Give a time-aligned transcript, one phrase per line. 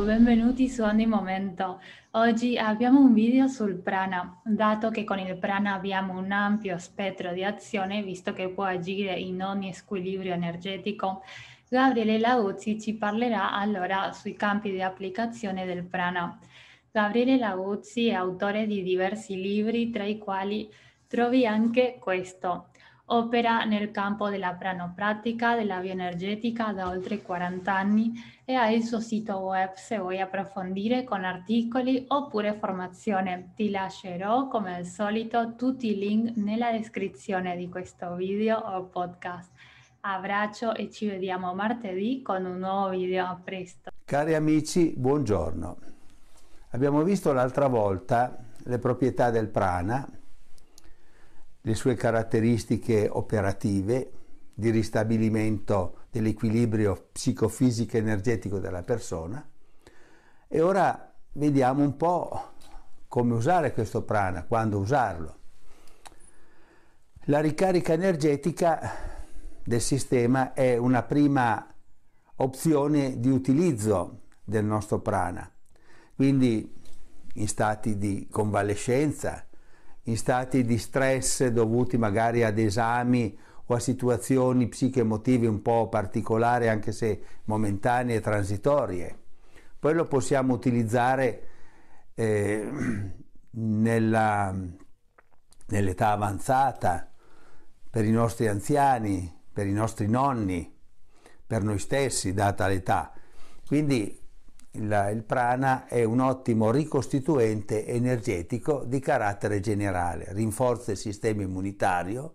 [0.00, 1.80] Benvenuti su ogni momento.
[2.12, 7.32] Oggi abbiamo un video sul prana, dato che con il prana abbiamo un ampio spettro
[7.32, 11.22] di azione, visto che può agire in ogni squilibrio energetico.
[11.68, 16.36] Gabriele Lauzzi ci parlerà allora sui campi di applicazione del prana.
[16.90, 20.68] Gabriele Lauzzi è autore di diversi libri, tra i quali
[21.06, 22.70] trovi anche questo,
[23.12, 29.00] Opera nel campo della pranopratica, della bioenergetica da oltre 40 anni e ha il suo
[29.00, 33.52] sito web se vuoi approfondire con articoli oppure formazione.
[33.54, 39.50] Ti lascerò come al solito tutti i link nella descrizione di questo video o podcast.
[40.00, 43.26] Abbraccio e ci vediamo martedì con un nuovo video.
[43.26, 43.90] A presto.
[44.06, 45.76] Cari amici, buongiorno.
[46.70, 50.08] Abbiamo visto l'altra volta le proprietà del prana
[51.62, 54.10] le sue caratteristiche operative
[54.54, 59.46] di ristabilimento dell'equilibrio psicofisico energetico della persona
[60.46, 62.50] e ora vediamo un po'
[63.08, 65.36] come usare questo prana, quando usarlo.
[67.26, 68.90] La ricarica energetica
[69.64, 71.66] del sistema è una prima
[72.36, 75.50] opzione di utilizzo del nostro prana,
[76.14, 76.80] quindi
[77.34, 79.46] in stati di convalescenza,
[80.04, 86.68] in stati di stress dovuti magari ad esami o a situazioni psicoemotive un po' particolari,
[86.68, 89.18] anche se momentanee e transitorie.
[89.78, 91.48] Poi lo possiamo utilizzare
[92.14, 92.68] eh,
[93.50, 94.54] nella,
[95.66, 97.08] nell'età avanzata,
[97.90, 100.74] per i nostri anziani, per i nostri nonni,
[101.46, 103.12] per noi stessi, data l'età.
[103.66, 104.18] Quindi
[104.72, 112.34] il, il prana è un ottimo ricostituente energetico di carattere generale, rinforza il sistema immunitario,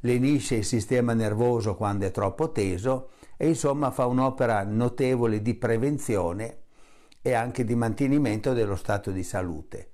[0.00, 6.58] lenisce il sistema nervoso quando è troppo teso e insomma fa un'opera notevole di prevenzione
[7.20, 9.88] e anche di mantenimento dello stato di salute.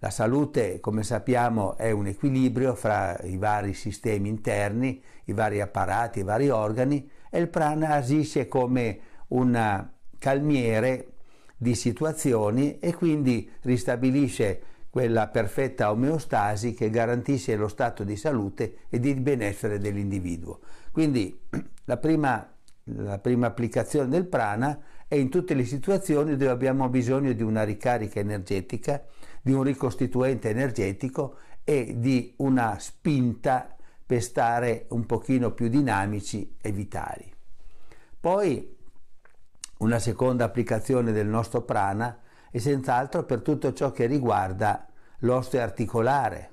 [0.00, 6.20] La salute, come sappiamo, è un equilibrio fra i vari sistemi interni, i vari apparati,
[6.20, 11.12] i vari organi e il prana agisce come una calmiere
[11.56, 18.98] di situazioni e quindi ristabilisce quella perfetta omeostasi che garantisce lo stato di salute e
[19.00, 20.60] di benessere dell'individuo.
[20.92, 21.38] Quindi
[21.84, 22.48] la prima,
[22.84, 27.64] la prima applicazione del prana è in tutte le situazioni dove abbiamo bisogno di una
[27.64, 29.04] ricarica energetica,
[29.42, 33.74] di un ricostituente energetico e di una spinta
[34.06, 37.30] per stare un pochino più dinamici e vitali.
[38.20, 38.76] Poi
[39.78, 42.18] una seconda applicazione del nostro prana
[42.50, 44.86] è senz'altro per tutto ciò che riguarda
[45.20, 46.52] l'oste articolare.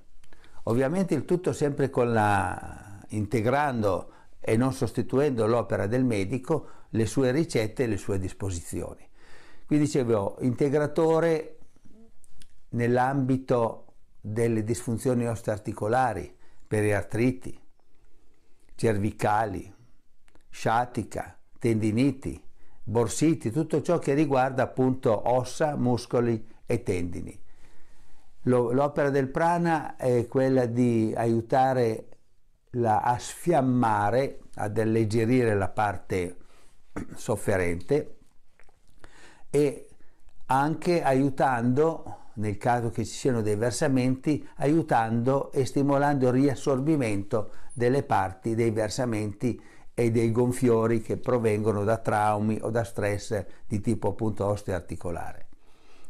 [0.63, 7.83] Ovviamente il tutto sempre la, integrando e non sostituendo l'opera del medico, le sue ricette
[7.83, 9.07] e le sue disposizioni.
[9.65, 11.57] Qui dicevo, integratore
[12.69, 16.35] nell'ambito delle disfunzioni osteoarticolari,
[16.67, 17.59] periartriti,
[18.75, 19.73] cervicali,
[20.49, 22.41] sciatica, tendiniti,
[22.85, 27.37] borsiti, tutto ciò che riguarda appunto ossa, muscoli e tendini.
[28.43, 32.09] L'opera del prana è quella di aiutare
[32.71, 36.37] la, a sfiammare, ad alleggerire la parte
[37.15, 38.17] sofferente
[39.49, 39.87] e
[40.45, 48.03] anche aiutando, nel caso che ci siano dei versamenti, aiutando e stimolando il riassorbimento delle
[48.03, 49.59] parti dei versamenti
[49.95, 55.47] e dei gonfiori che provengono da traumi o da stress di tipo appunto osteoarticolare.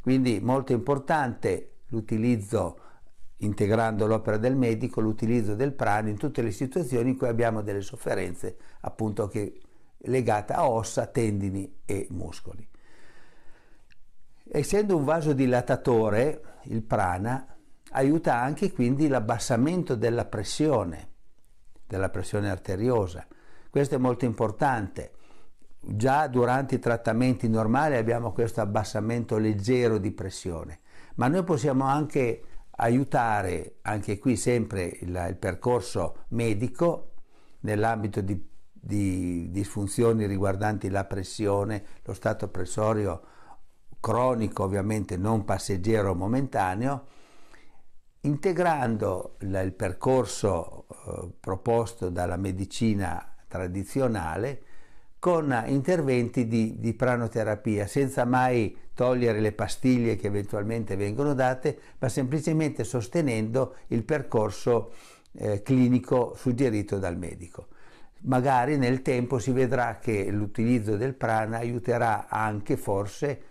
[0.01, 2.79] Quindi molto importante l'utilizzo,
[3.37, 7.81] integrando l'opera del medico, l'utilizzo del prano in tutte le situazioni in cui abbiamo delle
[7.81, 9.61] sofferenze appunto che,
[9.97, 12.67] legate a ossa, tendini e muscoli.
[14.47, 17.55] Essendo un vasodilatatore, il prana
[17.91, 21.09] aiuta anche quindi l'abbassamento della pressione,
[21.85, 23.25] della pressione arteriosa,
[23.75, 25.11] questo è molto importante.
[25.81, 30.79] Già durante i trattamenti normali abbiamo questo abbassamento leggero di pressione,
[31.15, 32.41] ma noi possiamo anche
[32.77, 37.15] aiutare, anche qui sempre il, il percorso medico,
[37.63, 38.41] nell'ambito di,
[38.71, 43.21] di disfunzioni riguardanti la pressione, lo stato pressorio
[43.99, 47.07] cronico, ovviamente non passeggero momentaneo,
[48.21, 54.61] integrando il, il percorso eh, proposto dalla medicina tradizionale
[55.17, 62.09] con interventi di, di, pranoterapia, senza mai togliere le pastiglie che eventualmente vengono date, ma
[62.09, 64.91] semplicemente sostenendo il percorso
[65.31, 67.67] eh, clinico suggerito dal medico.
[68.25, 73.41] magari nel tempo si vedrà che l'utilizzo del prana aiuterà anche forse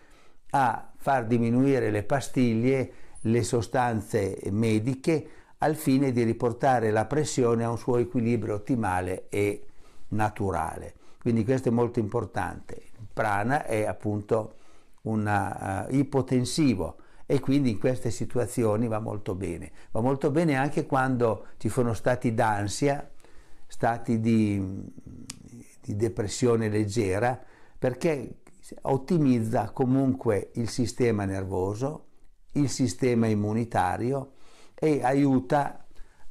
[0.50, 2.92] a far diminuire le pastiglie,
[3.22, 5.26] le sostanze mediche
[5.58, 9.66] al fine di riportare la pressione a un suo equilibrio ottimale e
[10.08, 10.94] naturale.
[11.20, 12.74] Quindi questo è molto importante.
[12.98, 14.56] Il prana è appunto
[15.02, 16.96] un uh, ipotensivo
[17.26, 19.72] e quindi in queste situazioni va molto bene.
[19.90, 23.10] Va molto bene anche quando ci sono stati d'ansia,
[23.66, 24.62] stati di,
[25.80, 27.42] di depressione leggera,
[27.78, 28.40] perché
[28.82, 32.06] ottimizza comunque il sistema nervoso,
[32.52, 34.32] il sistema immunitario
[34.74, 35.83] e aiuta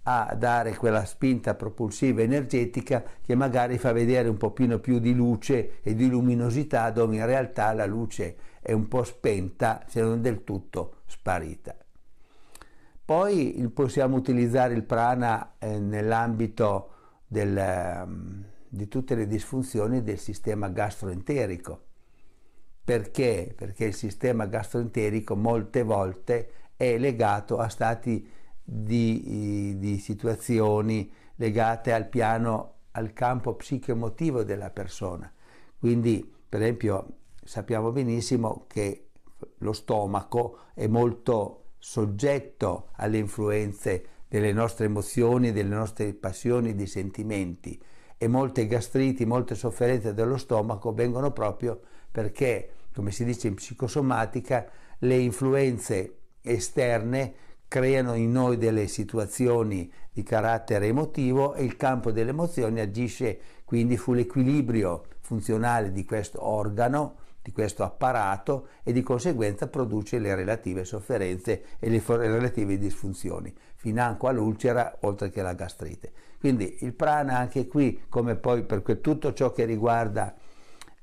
[0.03, 5.81] a dare quella spinta propulsiva energetica che magari fa vedere un pochino più di luce
[5.81, 10.43] e di luminosità dove in realtà la luce è un po' spenta se non del
[10.43, 11.75] tutto sparita.
[13.05, 16.89] Poi possiamo utilizzare il prana eh, nell'ambito
[17.27, 21.81] del, um, di tutte le disfunzioni del sistema gastroenterico.
[22.83, 23.53] Perché?
[23.55, 28.27] Perché il sistema gastroenterico molte volte è legato a stati
[28.63, 35.31] di, di situazioni legate al piano, al campo psicoemotivo della persona.
[35.77, 37.07] Quindi, per esempio,
[37.43, 39.09] sappiamo benissimo che
[39.57, 47.79] lo stomaco è molto soggetto alle influenze delle nostre emozioni, delle nostre passioni, dei sentimenti
[48.17, 54.69] e molte gastriti, molte sofferenze dello stomaco vengono proprio perché, come si dice in psicosomatica,
[54.99, 57.33] le influenze esterne
[57.73, 63.97] creano in noi delle situazioni di carattere emotivo e il campo delle emozioni agisce quindi
[63.97, 71.63] sull'equilibrio funzionale di questo organo, di questo apparato e di conseguenza produce le relative sofferenze
[71.79, 76.11] e le relative disfunzioni, financo all'ulcera oltre che alla gastrite.
[76.39, 80.35] Quindi il prana anche qui, come poi per tutto ciò che riguarda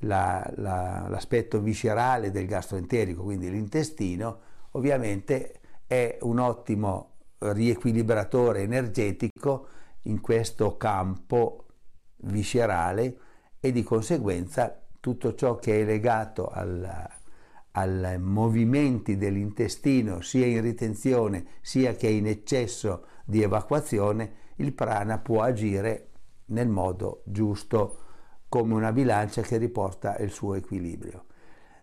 [0.02, 4.38] la, la, l'aspetto viscerale del gastroenterico, quindi l'intestino,
[4.72, 5.60] ovviamente
[5.91, 9.67] è un ottimo riequilibratore energetico
[10.03, 11.67] in questo campo
[12.19, 13.19] viscerale
[13.59, 16.47] e di conseguenza tutto ciò che è legato
[17.73, 25.43] ai movimenti dell'intestino sia in ritenzione sia che in eccesso di evacuazione, il prana può
[25.43, 26.11] agire
[26.47, 27.99] nel modo giusto
[28.49, 31.25] come una bilancia che riporta il suo equilibrio.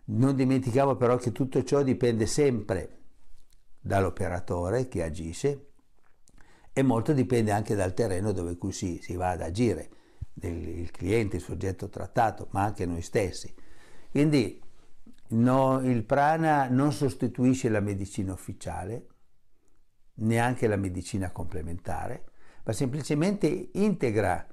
[0.04, 2.97] Non dimentichiamo però che tutto ciò dipende sempre
[3.88, 5.70] dall'operatore che agisce
[6.74, 9.88] e molto dipende anche dal terreno dove cui si, si va ad agire,
[10.42, 13.52] il cliente, il soggetto trattato, ma anche noi stessi.
[14.10, 14.62] Quindi
[15.28, 19.06] no, il prana non sostituisce la medicina ufficiale,
[20.16, 22.26] neanche la medicina complementare,
[22.64, 24.46] ma semplicemente integra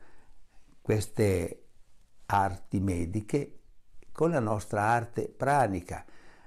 [0.82, 1.66] queste
[2.28, 3.60] arti mediche
[4.14, 6.06] con la nostra arte pranica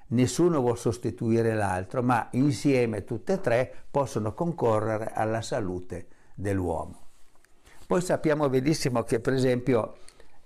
[0.09, 7.07] nessuno vuole sostituire l'altro, ma insieme tutte e tre possono concorrere alla salute dell'uomo.
[7.87, 9.97] Poi sappiamo benissimo che per esempio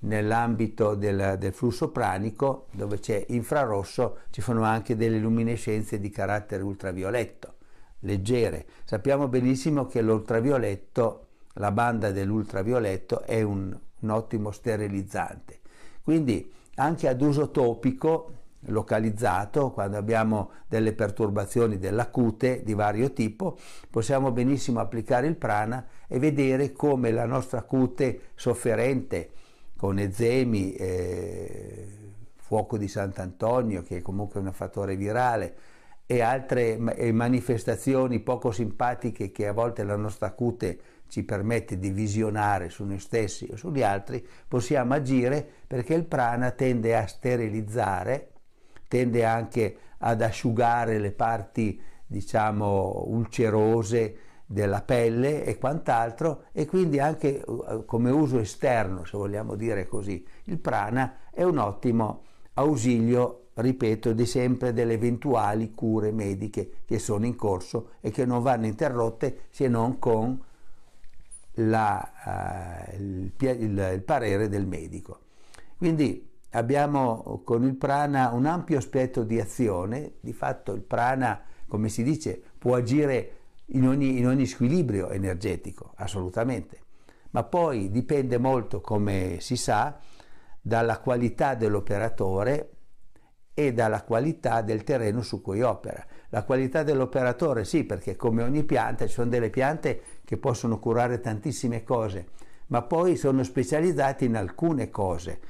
[0.00, 6.62] nell'ambito del, del, flusso pranico, dove c'è infrarosso, ci sono anche delle luminescenze di carattere
[6.62, 7.55] ultravioletto,
[8.00, 8.67] leggere.
[8.85, 15.61] Sappiamo benissimo che l'ultravioletto, la banda dell'ultravioletto è un, un ottimo sterilizzante.
[16.03, 23.59] Quindi anche ad uso topico localizzato, quando abbiamo delle perturbazioni della cute di vario tipo,
[23.90, 29.31] possiamo benissimo applicare il prana e vedere come la nostra cute sofferente
[29.76, 31.87] con ezemi, eh,
[32.37, 35.54] fuoco di Sant'Antonio, che è comunque un fattore virale,
[36.07, 40.78] e altre manifestazioni poco simpatiche che a volte la nostra cute
[41.09, 46.50] ci permette di visionare su noi stessi o sugli altri, possiamo agire perché il prana
[46.50, 48.31] tende a sterilizzare
[48.92, 57.40] tende anche ad asciugare le parti diciamo ulcerose della pelle e quant'altro e quindi anche
[57.40, 64.12] eh, come uso esterno se vogliamo dire così il prana è un ottimo ausilio ripeto
[64.12, 69.44] di sempre delle eventuali cure mediche che sono in corso e che non vanno interrotte
[69.49, 70.38] se non con
[71.56, 75.20] la, uh, il, il, il parere del medico.
[75.76, 81.88] Quindi abbiamo con il prana un ampio spettro di azione, di fatto il prana, come
[81.88, 86.80] si dice, può agire in ogni, in ogni squilibrio energetico, assolutamente,
[87.30, 89.99] ma poi dipende molto, come si sa,
[90.61, 92.71] dalla qualità dell'operatore
[93.54, 96.04] e dalla qualità del terreno su cui opera.
[96.28, 101.21] La qualità dell'operatore sì, perché come ogni pianta ci sono delle piante che possono curare
[101.21, 102.28] tantissime cose,
[102.68, 105.40] ma poi sono specializzati in alcune cose.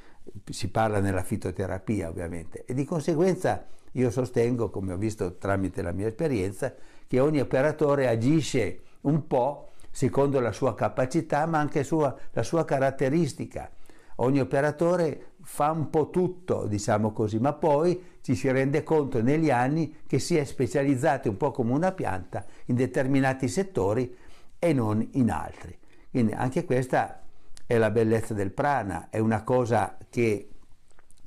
[0.50, 5.92] Si parla nella fitoterapia ovviamente e di conseguenza io sostengo, come ho visto tramite la
[5.92, 6.74] mia esperienza,
[7.06, 12.64] che ogni operatore agisce un po' secondo la sua capacità ma anche sua, la sua
[12.64, 13.70] caratteristica.
[14.16, 19.50] Ogni operatore fa un po' tutto, diciamo così, ma poi ci si rende conto negli
[19.50, 24.14] anni che si è specializzati un po' come una pianta in determinati settori
[24.58, 25.76] e non in altri.
[26.10, 27.21] Quindi anche questa
[27.66, 30.48] è la bellezza del prana, è una cosa che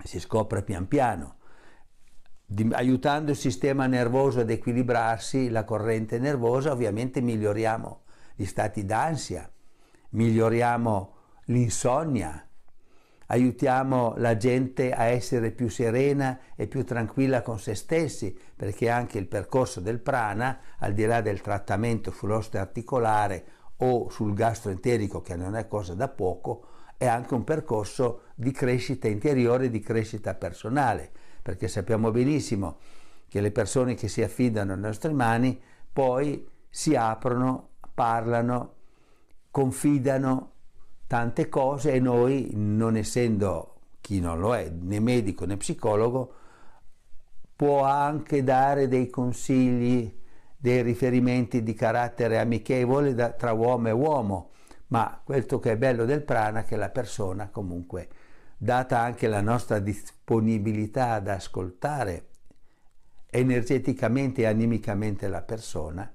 [0.04, 1.38] si scopre pian piano.
[2.46, 8.04] Di, aiutando il sistema nervoso ad equilibrarsi, la corrente nervosa, ovviamente miglioriamo
[8.36, 9.50] gli stati d'ansia,
[10.10, 11.14] miglioriamo
[11.46, 12.48] l'insonnia,
[13.28, 19.18] aiutiamo la gente a essere più serena e più tranquilla con se stessi, perché anche
[19.18, 23.46] il percorso del prana, al di là del trattamento sull'oste articolare
[23.78, 26.68] o sul gastroenterico, che non è cosa da poco,
[26.98, 32.78] è anche un percorso di crescita interiore, di crescita personale, perché sappiamo benissimo
[33.28, 35.60] che le persone che si affidano alle nostre mani
[35.92, 38.74] poi si aprono, parlano,
[39.52, 40.52] confidano
[41.08, 46.34] tante cose e noi, non essendo chi non lo è, né medico né psicologo,
[47.56, 50.14] può anche dare dei consigli,
[50.66, 54.50] dei riferimenti di carattere amichevole da, tra uomo e uomo,
[54.88, 58.08] ma questo che è bello del prana è che la persona comunque,
[58.58, 62.30] data anche la nostra disponibilità ad ascoltare
[63.30, 66.12] energeticamente e animicamente la persona,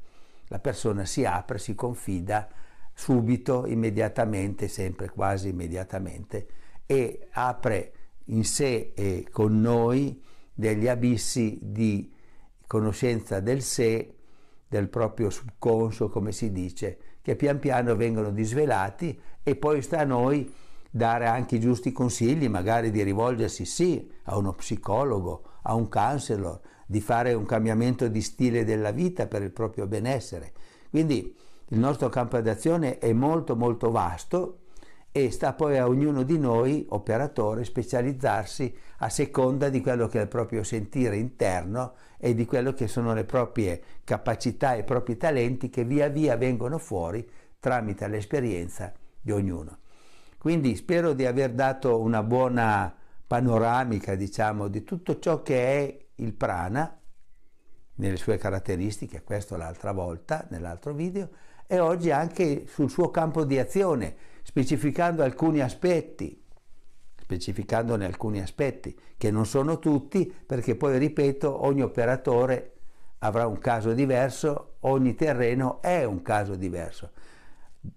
[0.49, 2.49] la persona si apre, si confida
[2.93, 6.49] subito, immediatamente, sempre quasi immediatamente,
[6.87, 7.93] e apre
[8.25, 10.21] in sé e con noi
[10.53, 12.13] degli abissi di
[12.67, 14.17] conoscenza del sé,
[14.71, 20.05] del proprio subconscio, come si dice, che pian piano vengono disvelati e poi sta a
[20.05, 20.55] noi
[20.89, 26.61] dare anche i giusti consigli, magari di rivolgersi sì a uno psicologo, a un counselor,
[26.87, 30.53] di fare un cambiamento di stile della vita per il proprio benessere.
[30.89, 31.37] Quindi
[31.67, 34.59] il nostro campo d'azione è molto molto vasto
[35.13, 40.23] e sta poi a ognuno di noi, operatore, specializzarsi a seconda di quello che è
[40.23, 45.17] il proprio sentire interno e di quello che sono le proprie capacità e i propri
[45.17, 49.79] talenti che via via vengono fuori tramite l'esperienza di ognuno.
[50.39, 52.95] Quindi spero di aver dato una buona
[53.27, 56.99] panoramica, diciamo, di tutto ciò che è il prana
[57.97, 61.29] nelle sue caratteristiche, questo l'altra volta, nell'altro video,
[61.67, 64.17] e oggi anche sul suo campo di azione,
[64.51, 66.43] specificando alcuni aspetti,
[67.15, 72.73] specificandone alcuni aspetti, che non sono tutti, perché poi, ripeto, ogni operatore
[73.19, 77.13] avrà un caso diverso, ogni terreno è un caso diverso.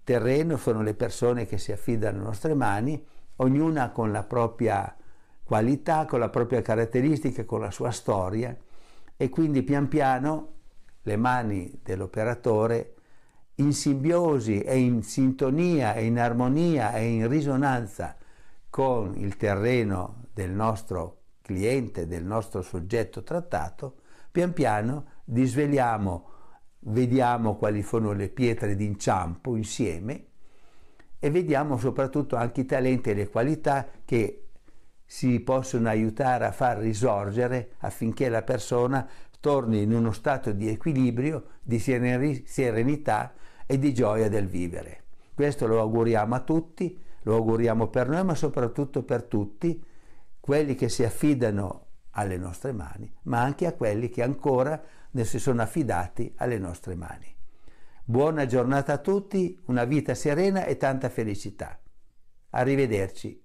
[0.04, 3.04] Terreno sono le persone che si affidano alle nostre mani,
[3.38, 4.96] ognuna con la propria
[5.44, 8.56] qualità, con la propria caratteristica, con la sua storia
[9.18, 10.52] e quindi pian piano
[11.02, 12.93] le mani dell'operatore
[13.56, 18.18] in simbiosi e in sintonia e in armonia e in risonanza
[18.70, 23.98] con il terreno del nostro cliente, del nostro soggetto trattato,
[24.32, 26.30] pian piano disveliamo,
[26.80, 30.26] vediamo quali sono le pietre d'inciampo insieme
[31.20, 34.48] e vediamo soprattutto anche i talenti e le qualità che
[35.06, 39.08] si possono aiutare a far risorgere affinché la persona
[39.40, 43.34] torni in uno stato di equilibrio, di serenità
[43.66, 45.04] e di gioia del vivere.
[45.34, 49.84] Questo lo auguriamo a tutti, lo auguriamo per noi, ma soprattutto per tutti
[50.40, 55.40] quelli che si affidano alle nostre mani, ma anche a quelli che ancora ne si
[55.40, 57.34] sono affidati alle nostre mani.
[58.04, 61.80] Buona giornata a tutti, una vita serena e tanta felicità.
[62.50, 63.43] Arrivederci.